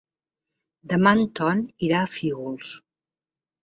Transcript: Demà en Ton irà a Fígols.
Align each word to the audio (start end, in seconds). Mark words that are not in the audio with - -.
Demà 0.93 1.13
en 1.19 1.23
Ton 1.41 1.63
irà 1.91 2.03
a 2.03 2.11
Fígols. 2.19 2.77